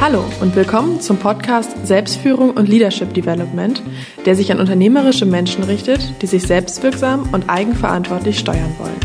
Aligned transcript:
Hallo 0.00 0.24
und 0.40 0.56
willkommen 0.56 1.02
zum 1.02 1.18
Podcast 1.18 1.86
Selbstführung 1.86 2.52
und 2.52 2.70
Leadership 2.70 3.12
Development, 3.12 3.82
der 4.24 4.34
sich 4.34 4.50
an 4.50 4.58
unternehmerische 4.58 5.26
Menschen 5.26 5.62
richtet, 5.62 6.22
die 6.22 6.26
sich 6.26 6.44
selbstwirksam 6.44 7.28
und 7.34 7.50
eigenverantwortlich 7.50 8.38
steuern 8.38 8.74
wollen. 8.78 8.98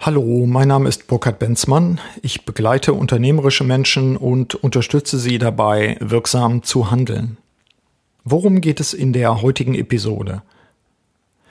Hallo, 0.00 0.44
mein 0.46 0.66
Name 0.66 0.88
ist 0.88 1.06
Burkhard 1.06 1.38
Benzmann. 1.38 2.00
Ich 2.22 2.44
begleite 2.44 2.92
unternehmerische 2.92 3.62
Menschen 3.62 4.16
und 4.16 4.56
unterstütze 4.56 5.20
sie 5.20 5.38
dabei, 5.38 5.96
wirksam 6.00 6.64
zu 6.64 6.90
handeln. 6.90 7.36
Worum 8.24 8.60
geht 8.60 8.80
es 8.80 8.94
in 8.94 9.12
der 9.12 9.42
heutigen 9.42 9.76
Episode? 9.76 10.42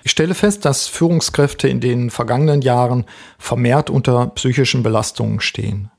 Ich 0.04 0.12
stelle 0.12 0.34
fest, 0.34 0.66
dass 0.66 0.88
Führungskräfte 0.88 1.68
in 1.68 1.80
den 1.80 2.10
vergangenen 2.10 2.62
Jahren 2.62 3.06
vermehrt 3.38 3.90
unter 3.90 4.28
psychischen 4.28 4.84
Belastungen 4.84 5.40
stehen. 5.40 5.92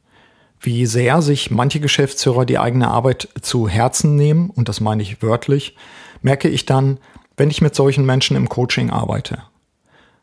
Wie 0.60 0.87
sehr 0.87 1.23
sich 1.23 1.51
manche 1.51 1.80
Geschäftsführer 1.80 2.45
die 2.45 2.59
eigene 2.59 2.88
Arbeit 2.88 3.29
zu 3.41 3.69
Herzen 3.69 4.15
nehmen, 4.15 4.51
und 4.51 4.69
das 4.69 4.80
meine 4.80 5.02
ich 5.02 5.23
wörtlich, 5.23 5.77
merke 6.20 6.48
ich 6.48 6.66
dann, 6.66 6.98
wenn 7.37 7.51
ich 7.51 7.62
mit 7.62 7.74
solchen 7.74 8.07
Menschen 8.07 8.37
im 8.37 8.48
Coaching 8.48 8.91
arbeite. 8.91 9.43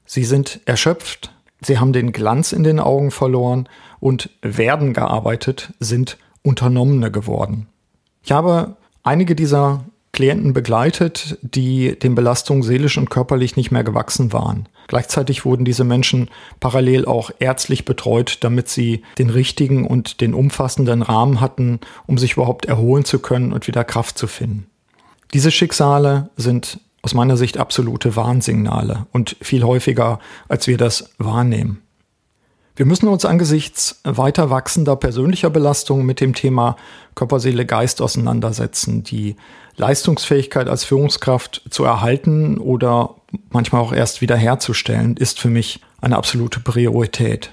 Sie 0.06 0.23
sind 0.23 0.62
erschöpft, 0.66 1.34
sie 1.62 1.78
haben 1.78 1.94
den 1.94 2.12
Glanz 2.12 2.52
in 2.52 2.64
den 2.64 2.80
Augen 2.80 3.12
verloren 3.12 3.68
und 4.00 4.30
werden 4.42 4.94
gearbeitet, 4.94 5.73
sind 5.80 6.18
Unternommene 6.42 7.12
geworden. 7.12 7.68
Ich 8.23 8.32
habe 8.32 8.78
einige 9.04 9.36
dieser 9.36 9.84
Klienten 10.20 10.52
begleitet, 10.52 11.38
die 11.44 11.98
den 11.98 12.14
Belastungen 12.14 12.62
seelisch 12.62 12.98
und 12.98 13.09
körperlich 13.09 13.55
nicht 13.55 13.72
mehr 13.72 13.86
gewachsen 13.86 14.34
waren. 14.34 14.68
Gleichzeitig 14.90 15.45
wurden 15.45 15.64
diese 15.64 15.86
Menschen 15.86 16.30
parallel 16.59 17.05
auch 17.05 17.32
ärztlich 17.40 17.86
betreut, 17.86 18.40
damit 18.42 18.68
sie 18.68 19.04
den 19.18 19.30
richtigen 19.30 19.88
und 19.88 20.20
den 20.20 20.34
umfassenden 20.34 21.04
Rahmen 21.04 21.40
hatten, 21.40 21.80
um 22.06 22.17
sich 22.17 22.34
überhaupt 22.34 22.66
erholen 22.66 23.06
zu 23.06 23.20
können 23.20 23.53
und 23.53 23.67
wieder 23.67 23.86
Kraft 23.86 24.17
zu 24.17 24.28
finden. 24.28 24.67
Diese 25.34 25.52
Schicksale 25.52 26.30
sind 26.36 26.81
aus 27.02 27.14
meiner 27.14 27.38
Sicht 27.38 27.58
absolute 27.58 28.17
Warnsignale 28.17 29.08
und 29.14 29.38
viel 29.40 29.64
häufiger, 29.64 30.20
als 30.50 30.67
wir 30.67 30.75
das 30.75 31.12
wahrnehmen. 31.17 31.81
Wir 32.80 32.85
müssen 32.85 33.09
uns 33.09 33.25
angesichts 33.25 33.99
weiter 34.05 34.49
wachsender 34.49 34.95
persönlicher 34.95 35.49
Belastungen 35.49 36.05
mit 36.05 36.22
dem 36.22 36.33
Thema 36.33 36.77
Körper, 37.13 37.41
Seele, 37.41 37.66
Geist 37.66 38.02
auseinandersetzen, 38.02 39.03
die 39.03 39.35
Leistungsfähigkeit 39.75 40.69
als 40.69 40.85
Führungskraft 40.85 41.61
zu 41.69 41.83
erhalten 41.83 42.57
oder 42.57 43.16
manchmal 43.50 43.81
auch 43.81 43.91
erst 43.91 44.22
wiederherzustellen, 44.22 45.17
ist 45.17 45.41
für 45.41 45.50
mich 45.50 45.81
eine 46.00 46.16
absolute 46.16 46.61
Priorität. 46.61 47.52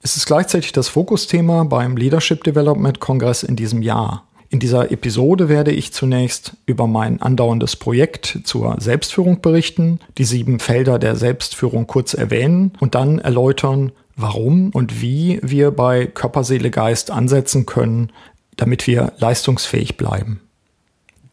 Es 0.00 0.16
ist 0.16 0.24
gleichzeitig 0.24 0.72
das 0.72 0.88
Fokusthema 0.88 1.64
beim 1.64 1.98
Leadership 1.98 2.42
Development 2.42 3.00
Kongress 3.00 3.42
in 3.42 3.56
diesem 3.56 3.82
Jahr. 3.82 4.24
In 4.48 4.60
dieser 4.60 4.90
Episode 4.90 5.50
werde 5.50 5.72
ich 5.72 5.92
zunächst 5.92 6.56
über 6.64 6.86
mein 6.86 7.20
andauerndes 7.20 7.76
Projekt 7.76 8.38
zur 8.44 8.76
Selbstführung 8.80 9.42
berichten, 9.42 10.00
die 10.16 10.24
sieben 10.24 10.58
Felder 10.58 10.98
der 10.98 11.16
Selbstführung 11.16 11.86
kurz 11.86 12.14
erwähnen 12.14 12.72
und 12.80 12.94
dann 12.94 13.18
erläutern, 13.18 13.92
warum 14.16 14.70
und 14.70 15.00
wie 15.00 15.40
wir 15.42 15.70
bei 15.70 16.06
Körper, 16.06 16.44
Seele, 16.44 16.70
Geist 16.70 17.10
ansetzen 17.10 17.66
können, 17.66 18.10
damit 18.56 18.86
wir 18.86 19.12
leistungsfähig 19.18 19.96
bleiben. 19.96 20.40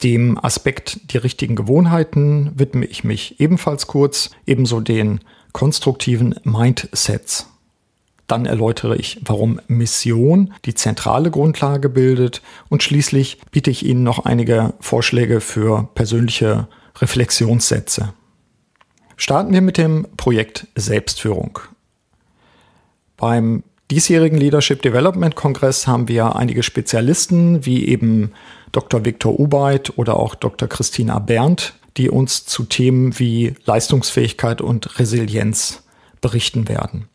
Dem 0.04 0.44
Aspekt 0.44 1.14
die 1.14 1.18
richtigen 1.18 1.56
Gewohnheiten 1.56 2.52
widme 2.56 2.86
ich 2.86 3.04
mich 3.04 3.40
ebenfalls 3.40 3.86
kurz, 3.86 4.32
ebenso 4.48 4.80
den 4.80 5.20
konstruktiven 5.52 6.36
Mindsets. 6.44 7.48
Dann 8.26 8.46
erläutere 8.46 8.96
ich, 8.96 9.20
warum 9.26 9.60
Mission 9.68 10.54
die 10.66 10.74
zentrale 10.74 11.30
Grundlage 11.30 11.90
bildet 11.90 12.42
und 12.70 12.82
schließlich 12.82 13.40
biete 13.52 13.70
ich 13.70 13.86
Ihnen 13.86 14.04
noch 14.04 14.26
einige 14.26 14.74
Vorschläge 14.80 15.42
für 15.42 15.90
persönliche 15.96 16.68
Reflexionssätze. 17.00 18.14
Starten 19.18 19.54
wir 19.54 19.62
mit 19.62 19.78
dem 19.78 20.08
Projekt 20.18 20.68
Selbstführung. 20.76 21.60
Beim 23.22 23.62
diesjährigen 23.92 24.40
Leadership 24.40 24.82
Development 24.82 25.36
Kongress 25.36 25.86
haben 25.86 26.08
wir 26.08 26.36
einige 26.36 26.64
Spezialisten 26.64 27.68
wie 27.68 27.88
eben 27.88 28.32
Dr. 28.72 29.06
Viktor 29.06 29.40
Ubeit 29.40 29.96
oder 30.00 30.18
auch 30.18 30.34
Dr. 30.34 30.68
Christina 30.68 31.20
Berndt, 31.20 31.76
die 31.98 32.10
uns 32.10 32.48
zu 32.48 32.64
Themen 32.64 33.20
wie 33.20 33.54
Leistungsfähigkeit 33.64 34.60
und 34.60 34.98
Resilienz 34.98 35.84
berichten 36.20 36.68
werden. 36.68 37.10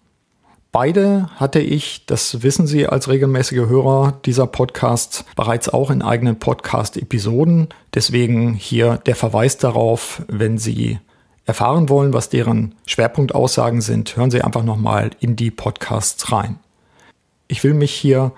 Beide 0.71 1.29
hatte 1.35 1.59
ich, 1.59 2.07
das 2.07 2.45
wissen 2.45 2.69
Sie 2.69 2.87
als 2.87 3.09
regelmäßige 3.09 3.67
Hörer 3.67 4.21
dieser 4.25 4.47
Podcasts, 4.47 5.25
bereits 5.35 5.69
auch 5.69 5.91
in 5.91 6.03
eigenen 6.03 6.39
Podcast-Episoden. 6.39 7.71
Deswegen 7.95 8.55
hier 8.55 8.99
der 8.99 9.17
Verweis 9.17 9.59
darauf, 9.59 10.23
wenn 10.29 10.57
Sie 10.57 11.01
erfahren 11.47 11.89
wollen, 11.89 12.13
was 12.13 12.29
deren 12.29 12.75
Schwerpunktaussagen 12.87 13.81
sind, 13.81 14.17
hören 14.17 14.31
Sie 14.31 14.43
einfach 14.43 14.65
nochmal 14.65 15.11
in 15.21 15.37
die 15.37 15.51
Podcasts 15.51 16.33
rein. 16.33 16.59
Ich 17.49 17.63
will 17.63 17.75
mich 17.75 17.93
hier 17.93 18.33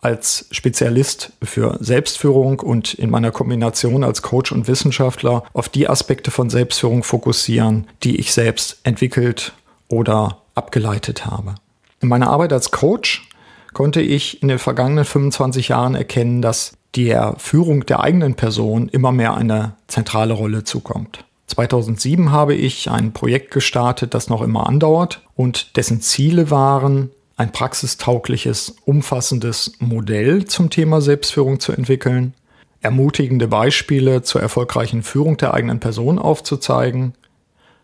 als 0.00 0.46
Spezialist 0.50 1.32
für 1.42 1.78
Selbstführung 1.80 2.60
und 2.60 2.94
in 2.94 3.10
meiner 3.10 3.30
Kombination 3.30 4.04
als 4.04 4.22
Coach 4.22 4.52
und 4.52 4.68
Wissenschaftler 4.68 5.44
auf 5.52 5.68
die 5.68 5.88
Aspekte 5.88 6.30
von 6.30 6.50
Selbstführung 6.50 7.02
fokussieren, 7.02 7.86
die 8.02 8.16
ich 8.16 8.32
selbst 8.32 8.80
entwickelt 8.82 9.52
oder 9.88 10.38
abgeleitet 10.54 11.26
habe. 11.26 11.54
In 12.00 12.08
meiner 12.08 12.28
Arbeit 12.28 12.52
als 12.52 12.70
Coach 12.70 13.28
konnte 13.72 14.02
ich 14.02 14.42
in 14.42 14.48
den 14.48 14.58
vergangenen 14.58 15.04
25 15.04 15.68
Jahren 15.68 15.94
erkennen, 15.94 16.42
dass 16.42 16.72
der 16.96 17.34
Führung 17.38 17.86
der 17.86 18.00
eigenen 18.00 18.34
Person 18.34 18.88
immer 18.88 19.10
mehr 19.10 19.34
eine 19.34 19.74
zentrale 19.88 20.34
Rolle 20.34 20.64
zukommt. 20.64 21.24
2007 21.46 22.32
habe 22.32 22.54
ich 22.54 22.90
ein 22.90 23.12
Projekt 23.12 23.50
gestartet, 23.50 24.14
das 24.14 24.28
noch 24.28 24.42
immer 24.42 24.66
andauert 24.66 25.22
und 25.36 25.76
dessen 25.76 26.00
Ziele 26.00 26.50
waren, 26.50 27.10
ein 27.36 27.52
praxistaugliches, 27.52 28.76
umfassendes 28.84 29.72
Modell 29.78 30.44
zum 30.44 30.70
Thema 30.70 31.00
Selbstführung 31.00 31.60
zu 31.60 31.72
entwickeln, 31.72 32.34
ermutigende 32.80 33.48
Beispiele 33.48 34.22
zur 34.22 34.40
erfolgreichen 34.40 35.02
Führung 35.02 35.36
der 35.36 35.52
eigenen 35.52 35.80
Person 35.80 36.18
aufzuzeigen, 36.18 37.14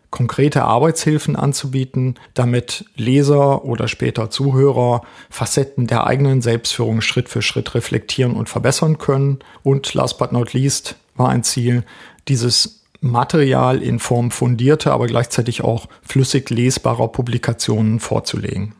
konkrete 0.09 0.63
Arbeitshilfen 0.63 1.35
anzubieten, 1.35 2.15
damit 2.33 2.85
Leser 2.95 3.65
oder 3.65 3.87
später 3.87 4.29
Zuhörer 4.29 5.01
Facetten 5.29 5.87
der 5.87 6.05
eigenen 6.05 6.41
Selbstführung 6.41 7.01
Schritt 7.01 7.29
für 7.29 7.41
Schritt 7.41 7.73
reflektieren 7.73 8.33
und 8.33 8.49
verbessern 8.49 8.97
können. 8.97 9.39
Und 9.63 9.93
last 9.93 10.17
but 10.17 10.33
not 10.33 10.53
least 10.53 10.95
war 11.15 11.29
ein 11.29 11.43
Ziel, 11.43 11.83
dieses 12.27 12.80
Material 13.01 13.81
in 13.81 13.99
Form 13.99 14.31
fundierter, 14.31 14.93
aber 14.93 15.07
gleichzeitig 15.07 15.63
auch 15.63 15.87
flüssig 16.03 16.49
lesbarer 16.49 17.07
Publikationen 17.07 17.99
vorzulegen. 17.99 18.75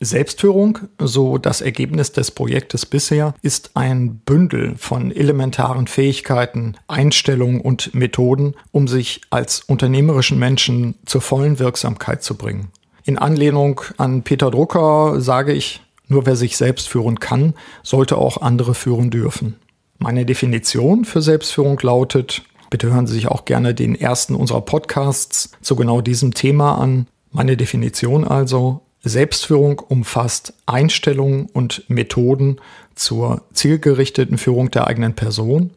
Selbstführung, 0.00 0.80
so 0.98 1.38
das 1.38 1.60
Ergebnis 1.60 2.10
des 2.10 2.32
Projektes 2.32 2.86
bisher, 2.86 3.34
ist 3.40 3.70
ein 3.74 4.16
Bündel 4.16 4.74
von 4.76 5.12
elementaren 5.12 5.86
Fähigkeiten, 5.86 6.76
Einstellungen 6.88 7.60
und 7.60 7.94
Methoden, 7.94 8.54
um 8.72 8.88
sich 8.88 9.20
als 9.30 9.60
unternehmerischen 9.60 10.40
Menschen 10.40 10.96
zur 11.06 11.20
vollen 11.20 11.60
Wirksamkeit 11.60 12.24
zu 12.24 12.36
bringen. 12.36 12.68
In 13.04 13.16
Anlehnung 13.16 13.80
an 13.96 14.22
Peter 14.22 14.50
Drucker 14.50 15.20
sage 15.20 15.52
ich, 15.52 15.80
nur 16.08 16.26
wer 16.26 16.36
sich 16.36 16.56
selbst 16.56 16.88
führen 16.88 17.20
kann, 17.20 17.54
sollte 17.82 18.18
auch 18.18 18.42
andere 18.42 18.74
führen 18.74 19.10
dürfen. 19.10 19.56
Meine 19.98 20.26
Definition 20.26 21.04
für 21.04 21.22
Selbstführung 21.22 21.78
lautet, 21.80 22.42
Bitte 22.72 22.90
hören 22.90 23.06
Sie 23.06 23.12
sich 23.12 23.28
auch 23.28 23.44
gerne 23.44 23.74
den 23.74 23.94
ersten 23.94 24.34
unserer 24.34 24.62
Podcasts 24.62 25.50
zu 25.60 25.76
genau 25.76 26.00
diesem 26.00 26.32
Thema 26.32 26.78
an. 26.78 27.06
Meine 27.30 27.58
Definition 27.58 28.26
also, 28.26 28.80
Selbstführung 29.02 29.78
umfasst 29.78 30.54
Einstellungen 30.64 31.50
und 31.52 31.84
Methoden 31.88 32.62
zur 32.94 33.42
zielgerichteten 33.52 34.38
Führung 34.38 34.70
der 34.70 34.86
eigenen 34.86 35.14
Person. 35.14 35.72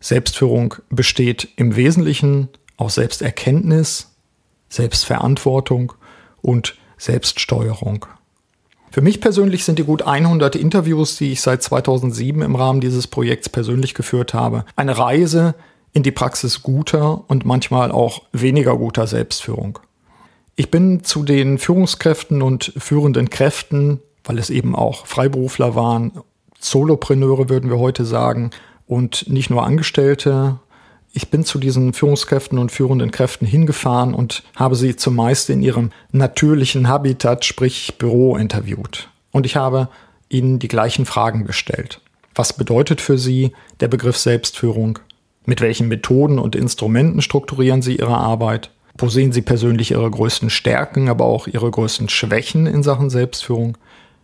Selbstführung 0.00 0.74
besteht 0.90 1.46
im 1.54 1.76
Wesentlichen 1.76 2.48
aus 2.76 2.96
Selbsterkenntnis, 2.96 4.10
Selbstverantwortung 4.68 5.92
und 6.40 6.74
Selbststeuerung. 6.98 8.06
Für 8.90 9.00
mich 9.00 9.20
persönlich 9.20 9.64
sind 9.64 9.78
die 9.78 9.84
gut 9.84 10.02
100 10.02 10.56
Interviews, 10.56 11.16
die 11.18 11.30
ich 11.30 11.40
seit 11.40 11.62
2007 11.62 12.42
im 12.42 12.56
Rahmen 12.56 12.80
dieses 12.80 13.06
Projekts 13.06 13.48
persönlich 13.48 13.94
geführt 13.94 14.34
habe, 14.34 14.64
eine 14.74 14.98
Reise 14.98 15.54
in 15.92 16.02
die 16.02 16.10
Praxis 16.10 16.62
guter 16.62 17.28
und 17.28 17.44
manchmal 17.44 17.92
auch 17.92 18.22
weniger 18.32 18.76
guter 18.76 19.06
Selbstführung. 19.06 19.78
Ich 20.56 20.70
bin 20.70 21.04
zu 21.04 21.22
den 21.22 21.58
Führungskräften 21.58 22.42
und 22.42 22.72
führenden 22.76 23.30
Kräften, 23.30 24.00
weil 24.24 24.38
es 24.38 24.50
eben 24.50 24.74
auch 24.74 25.06
Freiberufler 25.06 25.74
waren, 25.74 26.12
Solopreneure 26.58 27.48
würden 27.48 27.70
wir 27.70 27.78
heute 27.78 28.04
sagen, 28.04 28.50
und 28.86 29.28
nicht 29.28 29.50
nur 29.50 29.64
Angestellte. 29.64 30.58
Ich 31.12 31.30
bin 31.30 31.44
zu 31.44 31.58
diesen 31.58 31.92
Führungskräften 31.92 32.58
und 32.58 32.70
führenden 32.70 33.10
Kräften 33.10 33.46
hingefahren 33.46 34.14
und 34.14 34.42
habe 34.56 34.76
sie 34.76 34.96
zumeist 34.96 35.50
in 35.50 35.62
ihrem 35.62 35.90
natürlichen 36.12 36.88
Habitat, 36.88 37.44
sprich 37.44 37.96
Büro, 37.98 38.36
interviewt. 38.36 39.08
und 39.30 39.46
ich 39.46 39.56
habe 39.56 39.88
ihnen 40.28 40.58
die 40.58 40.68
gleichen 40.68 41.04
Fragen 41.06 41.44
gestellt. 41.44 42.00
Was 42.34 42.54
bedeutet 42.54 43.00
für 43.00 43.18
sie 43.18 43.52
der 43.80 43.88
Begriff 43.88 44.16
Selbstführung? 44.16 44.98
Mit 45.44 45.60
welchen 45.60 45.88
Methoden 45.88 46.38
und 46.38 46.54
Instrumenten 46.54 47.22
strukturieren 47.22 47.82
sie 47.82 47.96
ihre 47.96 48.16
Arbeit? 48.16 48.70
Wo 48.98 49.08
sehen 49.08 49.32
Sie 49.32 49.42
persönlich 49.42 49.92
Ihre 49.92 50.10
größten 50.10 50.50
Stärken, 50.50 51.08
aber 51.08 51.24
auch 51.24 51.46
Ihre 51.46 51.70
größten 51.70 52.08
Schwächen 52.08 52.66
in 52.66 52.82
Sachen 52.82 53.10
Selbstführung? 53.10 53.78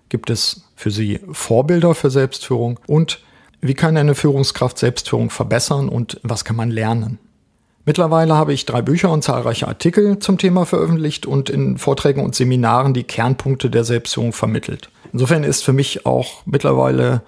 Gibt 0.08 0.30
es 0.30 0.68
für 0.76 0.90
Sie 0.90 1.20
Vorbilder 1.32 1.94
für 1.94 2.10
Selbstführung? 2.10 2.78
Und 2.86 3.20
wie 3.60 3.74
kann 3.74 3.96
eine 3.96 4.14
Führungskraft 4.14 4.78
Selbstführung 4.78 5.30
verbessern 5.30 5.88
und 5.88 6.20
was 6.22 6.44
kann 6.44 6.56
man 6.56 6.70
lernen? 6.70 7.18
Mittlerweile 7.86 8.34
habe 8.34 8.52
ich 8.52 8.66
drei 8.66 8.82
Bücher 8.82 9.10
und 9.10 9.24
zahlreiche 9.24 9.66
Artikel 9.66 10.18
zum 10.18 10.36
Thema 10.36 10.66
veröffentlicht 10.66 11.24
und 11.24 11.48
in 11.48 11.78
Vorträgen 11.78 12.22
und 12.22 12.34
Seminaren 12.34 12.92
die 12.92 13.04
Kernpunkte 13.04 13.70
der 13.70 13.84
Selbstführung 13.84 14.34
vermittelt. 14.34 14.90
Insofern 15.14 15.42
ist 15.42 15.64
für 15.64 15.72
mich 15.72 16.04
auch 16.04 16.42
mittlerweile 16.44 17.22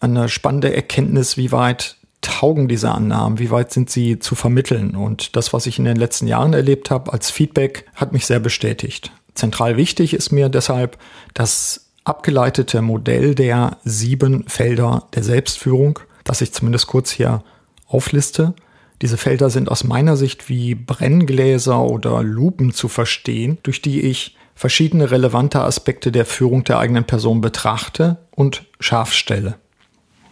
eine 0.00 0.30
spannende 0.30 0.74
Erkenntnis, 0.74 1.36
wie 1.36 1.52
weit 1.52 1.97
taugen 2.20 2.68
diese 2.68 2.90
Annahmen, 2.92 3.38
wie 3.38 3.50
weit 3.50 3.72
sind 3.72 3.90
sie 3.90 4.18
zu 4.18 4.34
vermitteln. 4.34 4.96
Und 4.96 5.36
das, 5.36 5.52
was 5.52 5.66
ich 5.66 5.78
in 5.78 5.84
den 5.84 5.96
letzten 5.96 6.26
Jahren 6.26 6.52
erlebt 6.52 6.90
habe 6.90 7.12
als 7.12 7.30
Feedback, 7.30 7.86
hat 7.94 8.12
mich 8.12 8.26
sehr 8.26 8.40
bestätigt. 8.40 9.12
Zentral 9.34 9.76
wichtig 9.76 10.14
ist 10.14 10.32
mir 10.32 10.48
deshalb 10.48 10.98
das 11.34 11.90
abgeleitete 12.04 12.82
Modell 12.82 13.34
der 13.34 13.76
sieben 13.84 14.48
Felder 14.48 15.06
der 15.14 15.22
Selbstführung, 15.22 16.00
das 16.24 16.40
ich 16.40 16.52
zumindest 16.52 16.86
kurz 16.86 17.10
hier 17.10 17.42
aufliste. 17.86 18.54
Diese 19.00 19.16
Felder 19.16 19.50
sind 19.50 19.70
aus 19.70 19.84
meiner 19.84 20.16
Sicht 20.16 20.48
wie 20.48 20.74
Brenngläser 20.74 21.82
oder 21.82 22.22
Lupen 22.22 22.72
zu 22.72 22.88
verstehen, 22.88 23.58
durch 23.62 23.80
die 23.80 24.00
ich 24.00 24.36
verschiedene 24.56 25.12
relevante 25.12 25.60
Aspekte 25.60 26.10
der 26.10 26.26
Führung 26.26 26.64
der 26.64 26.80
eigenen 26.80 27.04
Person 27.04 27.40
betrachte 27.40 28.16
und 28.32 28.64
scharf 28.80 29.12
stelle. 29.12 29.54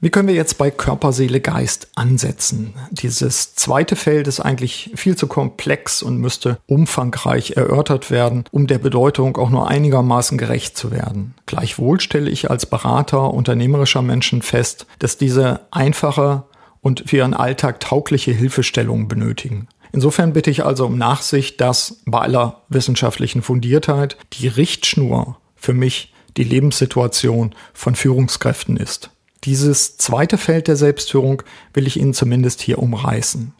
Wie 0.00 0.10
können 0.10 0.28
wir 0.28 0.34
jetzt 0.34 0.58
bei 0.58 0.70
Körper, 0.70 1.12
Seele, 1.12 1.40
Geist 1.40 1.88
ansetzen? 1.96 2.74
Dieses 2.90 3.56
zweite 3.56 3.96
Feld 3.96 4.28
ist 4.28 4.38
eigentlich 4.38 4.92
viel 4.94 5.16
zu 5.16 5.26
komplex 5.26 6.02
und 6.02 6.18
müsste 6.18 6.58
umfangreich 6.66 7.56
erörtert 7.56 8.10
werden, 8.10 8.44
um 8.52 8.68
der 8.68 8.78
Bedeutung 8.78 9.36
auch 9.36 9.50
nur 9.50 9.68
einigermaßen 9.68 10.38
gerecht 10.38 10.76
zu 10.76 10.92
werden. 10.92 11.34
Gleichwohl 11.46 12.00
stelle 12.00 12.30
ich 12.30 12.48
als 12.48 12.66
Berater 12.66 13.34
unternehmerischer 13.34 14.02
Menschen 14.02 14.42
fest, 14.42 14.86
dass 15.00 15.18
diese 15.18 15.62
einfache 15.72 16.44
und 16.80 17.04
für 17.06 17.16
ihren 17.16 17.34
Alltag 17.34 17.80
taugliche 17.80 18.30
Hilfestellungen 18.30 19.08
benötigen. 19.08 19.66
Insofern 19.92 20.32
bitte 20.32 20.50
ich 20.50 20.64
also 20.64 20.86
um 20.86 20.96
Nachsicht, 20.96 21.60
dass 21.60 22.02
bei 22.06 22.20
aller 22.20 22.62
wissenschaftlichen 22.68 23.42
Fundiertheit 23.42 24.16
die 24.34 24.46
Richtschnur 24.46 25.38
für 25.56 25.74
mich 25.74 26.14
die 26.36 26.44
Lebenssituation 26.44 27.52
von 27.72 27.96
Führungskräften 27.96 28.76
ist. 28.76 29.10
Dieses 29.44 29.96
zweite 29.98 30.38
Feld 30.38 30.68
der 30.68 30.76
Selbstführung 30.76 31.42
will 31.72 31.86
ich 31.86 31.98
Ihnen 31.98 32.14
zumindest 32.14 32.60
hier 32.60 32.78
umreißen. 32.78 33.52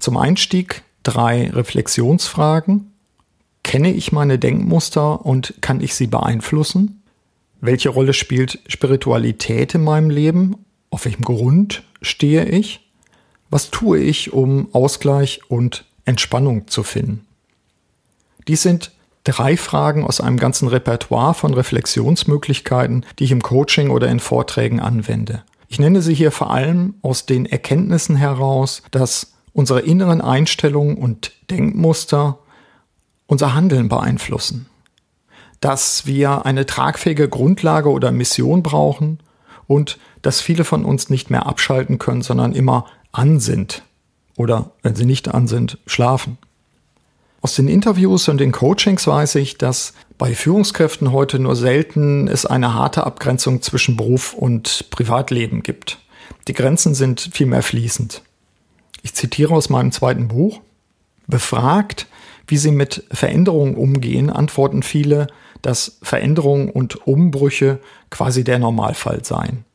Zum 0.00 0.16
Einstieg 0.16 0.82
drei 1.02 1.50
Reflexionsfragen. 1.50 2.92
Kenne 3.62 3.92
ich 3.92 4.12
meine 4.12 4.38
Denkmuster 4.38 5.24
und 5.24 5.54
kann 5.60 5.80
ich 5.80 5.94
sie 5.94 6.06
beeinflussen? 6.06 7.02
Welche 7.60 7.88
Rolle 7.88 8.12
spielt 8.12 8.58
Spiritualität 8.66 9.74
in 9.74 9.84
meinem 9.84 10.10
Leben? 10.10 10.66
Auf 10.90 11.06
welchem 11.06 11.24
Grund 11.24 11.82
stehe 12.02 12.44
ich? 12.44 12.86
Was 13.48 13.70
tue 13.70 14.00
ich, 14.00 14.32
um 14.32 14.68
Ausgleich 14.74 15.40
und 15.48 15.86
Entspannung 16.04 16.68
zu 16.68 16.82
finden? 16.82 17.26
Dies 18.46 18.62
sind 18.62 18.92
drei 19.24 19.56
Fragen 19.56 20.04
aus 20.04 20.20
einem 20.20 20.38
ganzen 20.38 20.68
Repertoire 20.68 21.34
von 21.34 21.54
Reflexionsmöglichkeiten, 21.54 23.04
die 23.18 23.24
ich 23.24 23.32
im 23.32 23.42
Coaching 23.42 23.90
oder 23.90 24.08
in 24.08 24.20
Vorträgen 24.20 24.80
anwende. 24.80 25.42
Ich 25.68 25.78
nenne 25.78 26.02
sie 26.02 26.14
hier 26.14 26.30
vor 26.30 26.50
allem 26.50 26.94
aus 27.02 27.26
den 27.26 27.46
Erkenntnissen 27.46 28.16
heraus, 28.16 28.82
dass 28.90 29.32
unsere 29.52 29.80
inneren 29.80 30.20
Einstellungen 30.20 30.96
und 30.96 31.32
Denkmuster 31.50 32.38
unser 33.26 33.54
Handeln 33.54 33.88
beeinflussen. 33.88 34.66
Dass 35.60 36.06
wir 36.06 36.44
eine 36.44 36.66
tragfähige 36.66 37.28
Grundlage 37.28 37.90
oder 37.90 38.12
Mission 38.12 38.62
brauchen 38.62 39.18
und 39.66 39.98
dass 40.20 40.40
viele 40.40 40.64
von 40.64 40.84
uns 40.84 41.08
nicht 41.08 41.30
mehr 41.30 41.46
abschalten 41.46 41.98
können, 41.98 42.22
sondern 42.22 42.52
immer 42.52 42.86
an 43.12 43.40
sind 43.40 43.82
oder, 44.36 44.72
wenn 44.82 44.94
sie 44.94 45.06
nicht 45.06 45.32
an 45.32 45.46
sind, 45.46 45.78
schlafen. 45.86 46.38
Aus 47.44 47.56
den 47.56 47.68
Interviews 47.68 48.28
und 48.28 48.38
den 48.38 48.52
Coachings 48.52 49.06
weiß 49.06 49.34
ich, 49.34 49.58
dass 49.58 49.92
bei 50.16 50.34
Führungskräften 50.34 51.12
heute 51.12 51.38
nur 51.38 51.56
selten 51.56 52.26
es 52.26 52.46
eine 52.46 52.72
harte 52.72 53.04
Abgrenzung 53.04 53.60
zwischen 53.60 53.98
Beruf 53.98 54.32
und 54.32 54.86
Privatleben 54.88 55.62
gibt. 55.62 55.98
Die 56.48 56.54
Grenzen 56.54 56.94
sind 56.94 57.28
vielmehr 57.34 57.62
fließend. 57.62 58.22
Ich 59.02 59.12
zitiere 59.12 59.52
aus 59.52 59.68
meinem 59.68 59.92
zweiten 59.92 60.26
Buch. 60.26 60.62
Befragt, 61.26 62.06
wie 62.46 62.56
sie 62.56 62.70
mit 62.70 63.04
Veränderungen 63.12 63.74
umgehen, 63.74 64.30
antworten 64.30 64.82
viele, 64.82 65.26
dass 65.60 65.98
Veränderungen 66.00 66.70
und 66.70 67.06
Umbrüche 67.06 67.78
quasi 68.08 68.42
der 68.42 68.58
Normalfall 68.58 69.22
seien. 69.22 69.66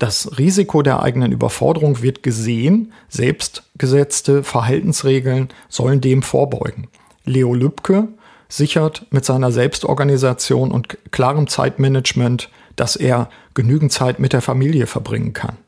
Das 0.00 0.38
Risiko 0.38 0.80
der 0.80 1.02
eigenen 1.02 1.30
Überforderung 1.30 2.00
wird 2.00 2.22
gesehen, 2.22 2.94
selbstgesetzte 3.10 4.42
Verhaltensregeln 4.42 5.50
sollen 5.68 6.00
dem 6.00 6.22
vorbeugen. 6.22 6.88
Leo 7.26 7.52
Lübke 7.52 8.08
sichert 8.48 9.04
mit 9.10 9.26
seiner 9.26 9.52
Selbstorganisation 9.52 10.70
und 10.70 10.96
klarem 11.10 11.48
Zeitmanagement, 11.48 12.48
dass 12.76 12.96
er 12.96 13.28
genügend 13.52 13.92
Zeit 13.92 14.18
mit 14.18 14.32
der 14.32 14.40
Familie 14.40 14.86
verbringen 14.86 15.34
kann. 15.34 15.58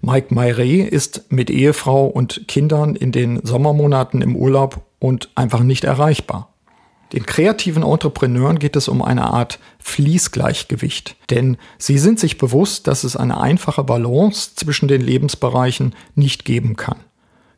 Mike 0.00 0.34
Mayre 0.34 0.86
ist 0.86 1.30
mit 1.30 1.50
Ehefrau 1.50 2.06
und 2.06 2.48
Kindern 2.48 2.96
in 2.96 3.12
den 3.12 3.44
Sommermonaten 3.44 4.22
im 4.22 4.34
Urlaub 4.34 4.80
und 4.98 5.28
einfach 5.34 5.60
nicht 5.62 5.84
erreichbar. 5.84 6.51
Den 7.12 7.26
kreativen 7.26 7.82
Entrepreneuren 7.82 8.58
geht 8.58 8.74
es 8.74 8.88
um 8.88 9.02
eine 9.02 9.24
Art 9.24 9.58
Fließgleichgewicht, 9.80 11.16
denn 11.30 11.58
sie 11.76 11.98
sind 11.98 12.18
sich 12.18 12.38
bewusst, 12.38 12.86
dass 12.86 13.04
es 13.04 13.16
eine 13.16 13.38
einfache 13.38 13.84
Balance 13.84 14.54
zwischen 14.56 14.88
den 14.88 15.02
Lebensbereichen 15.02 15.94
nicht 16.14 16.44
geben 16.44 16.76
kann. 16.76 17.00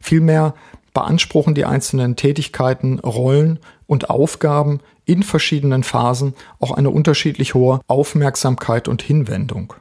Vielmehr 0.00 0.54
beanspruchen 0.92 1.54
die 1.54 1.64
einzelnen 1.64 2.16
Tätigkeiten, 2.16 2.98
Rollen 2.98 3.60
und 3.86 4.10
Aufgaben 4.10 4.80
in 5.04 5.22
verschiedenen 5.22 5.82
Phasen 5.84 6.34
auch 6.60 6.72
eine 6.72 6.90
unterschiedlich 6.90 7.54
hohe 7.54 7.80
Aufmerksamkeit 7.86 8.88
und 8.88 9.02
Hinwendung. 9.02 9.74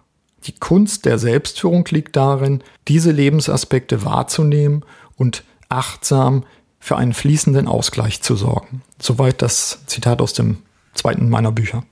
Die 0.46 0.53
Kunst 0.53 1.06
der 1.06 1.18
Selbstführung 1.18 1.86
liegt 1.89 2.15
darin, 2.15 2.63
diese 2.88 3.12
Lebensaspekte 3.12 4.03
wahrzunehmen 4.03 4.84
und 5.15 5.44
achtsam 5.70 6.44
für 6.83 6.97
einen 6.97 7.13
fließenden 7.13 7.69
Ausgleich 7.69 8.21
zu 8.21 8.35
sorgen. 8.35 8.81
Soweit 8.99 9.41
das 9.41 9.79
Zitat 9.85 10.21
aus 10.21 10.33
dem 10.33 10.57
zweiten 10.93 11.29
meiner 11.29 11.53
Bücher. 11.53 11.85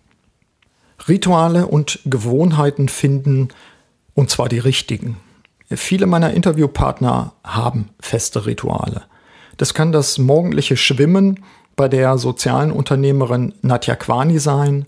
Rituale 1.07 1.67
und 1.67 2.01
Gewohnheiten 2.03 2.89
finden, 2.89 3.47
und 4.15 4.29
zwar 4.29 4.49
die 4.49 4.59
richtigen. 4.59 5.15
Viele 5.69 6.07
meiner 6.07 6.33
Interviewpartner 6.33 7.31
haben 7.41 7.87
feste 8.01 8.45
Rituale. 8.45 9.03
Das 9.55 9.73
kann 9.73 9.93
das 9.93 10.17
morgendliche 10.17 10.75
Schwimmen 10.75 11.39
bei 11.77 11.87
der 11.87 12.17
sozialen 12.17 12.73
Unternehmerin 12.73 13.53
Nadja 13.61 13.95
Kwani 13.95 14.39
sein, 14.39 14.87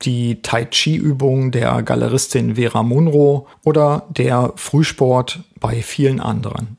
die 0.00 0.40
Tai 0.40 0.64
Chi-Übung 0.64 1.50
der 1.50 1.82
Galeristin 1.82 2.54
Vera 2.54 2.82
Munro 2.82 3.48
oder 3.64 4.06
der 4.08 4.54
Frühsport 4.56 5.40
bei 5.60 5.82
vielen 5.82 6.20
anderen. 6.20 6.78